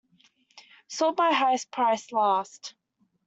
[0.87, 2.73] Sort by highest price last.